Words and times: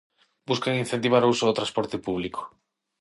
Buscan 0.49 0.81
incentivar 0.83 1.21
o 1.23 1.31
uso 1.33 1.45
do 1.47 1.57
transporte 1.59 1.97
público. 2.05 2.41